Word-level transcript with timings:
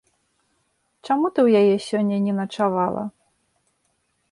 Чаму 1.07 1.27
ты 1.35 1.39
ў 1.43 1.49
яе 1.61 1.75
сёння 1.89 2.17
не 2.25 2.33
начавала? 2.41 3.03